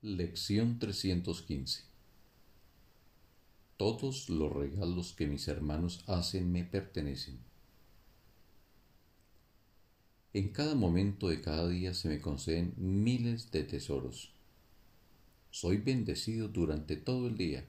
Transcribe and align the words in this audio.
Lección 0.00 0.78
315 0.78 1.82
Todos 3.76 4.28
los 4.28 4.52
regalos 4.52 5.12
que 5.12 5.26
mis 5.26 5.48
hermanos 5.48 6.04
hacen 6.06 6.52
me 6.52 6.62
pertenecen. 6.62 7.40
En 10.34 10.50
cada 10.50 10.76
momento 10.76 11.26
de 11.26 11.40
cada 11.40 11.66
día 11.66 11.94
se 11.94 12.08
me 12.08 12.20
conceden 12.20 12.74
miles 12.76 13.50
de 13.50 13.64
tesoros. 13.64 14.30
Soy 15.50 15.78
bendecido 15.78 16.46
durante 16.46 16.94
todo 16.94 17.26
el 17.26 17.36
día 17.36 17.66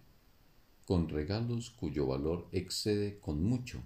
con 0.85 1.09
regalos 1.09 1.71
cuyo 1.71 2.05
valor 2.05 2.47
excede 2.51 3.17
con 3.17 3.43
mucho 3.43 3.81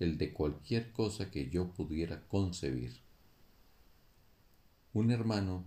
el 0.00 0.16
de 0.16 0.32
cualquier 0.32 0.90
cosa 0.92 1.30
que 1.30 1.50
yo 1.50 1.68
pudiera 1.68 2.26
concebir. 2.28 2.94
Un 4.94 5.10
hermano 5.10 5.66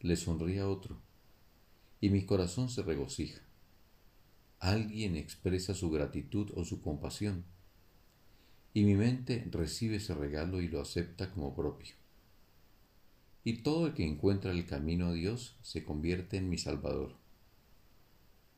le 0.00 0.16
sonríe 0.16 0.60
a 0.60 0.68
otro 0.68 0.98
y 2.00 2.08
mi 2.08 2.24
corazón 2.24 2.70
se 2.70 2.82
regocija. 2.82 3.40
Alguien 4.58 5.16
expresa 5.16 5.74
su 5.74 5.90
gratitud 5.90 6.50
o 6.54 6.64
su 6.64 6.80
compasión 6.80 7.44
y 8.72 8.84
mi 8.84 8.94
mente 8.94 9.46
recibe 9.50 9.96
ese 9.96 10.14
regalo 10.14 10.60
y 10.60 10.68
lo 10.68 10.80
acepta 10.80 11.30
como 11.30 11.54
propio. 11.54 11.94
Y 13.44 13.58
todo 13.62 13.88
el 13.88 13.94
que 13.94 14.06
encuentra 14.06 14.52
el 14.52 14.66
camino 14.66 15.08
a 15.08 15.12
Dios 15.12 15.56
se 15.62 15.84
convierte 15.84 16.36
en 16.36 16.48
mi 16.48 16.58
Salvador. 16.58 17.14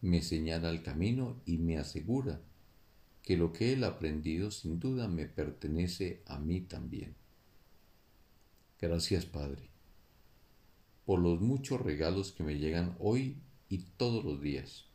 Me 0.01 0.23
señala 0.23 0.71
el 0.71 0.83
camino 0.83 1.41
y 1.47 1.59
me 1.59 1.79
asegura 1.79 2.41
que 3.23 3.37
lo 3.37 3.53
que 3.53 3.73
él 3.73 3.85
ha 3.85 3.89
aprendido 3.89 4.51
sin 4.51 4.81
duda 4.81 5.07
me 5.07 5.27
pertenece 5.27 6.23
a 6.27 6.39
mí 6.41 6.61
también. 6.61 7.15
Gracias, 8.81 9.25
Padre 9.25 9.72
por 11.13 11.21
los 11.21 11.43
muchos 11.43 11.79
regalos 11.79 12.33
que 12.33 12.43
me 12.43 12.57
llegan 12.57 12.97
hoy 12.99 13.37
y 13.69 13.81
todos 13.99 14.25
los 14.25 14.41
días, 14.41 14.87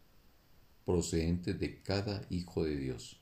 procedentes 0.83 1.59
de 1.59 1.79
cada 1.83 2.25
Hijo 2.31 2.63
de 2.63 2.75
Dios. 2.75 3.21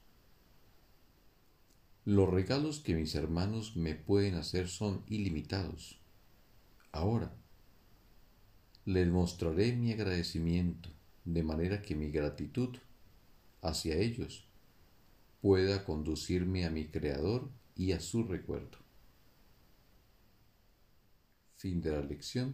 Los 2.05 2.29
regalos 2.29 2.79
que 2.79 2.95
mis 2.95 3.13
hermanos 3.15 3.75
me 3.75 3.95
pueden 3.95 4.35
hacer 4.35 4.69
son 4.69 5.03
ilimitados. 5.09 5.99
Ahora, 6.93 7.35
les 8.85 9.09
mostraré 9.09 9.73
mi 9.73 9.91
agradecimiento 9.91 10.87
de 11.25 11.43
manera 11.43 11.81
que 11.81 11.95
mi 11.95 12.11
gratitud 12.11 12.77
hacia 13.61 13.97
ellos 13.97 14.47
pueda 15.41 15.83
conducirme 15.83 16.65
a 16.65 16.69
mi 16.69 16.87
Creador 16.87 17.49
y 17.75 17.91
a 17.91 17.99
su 17.99 18.23
recuerdo. 18.23 18.77
Fin 21.57 21.81
de 21.81 21.91
la 21.91 22.01
lección 22.01 22.53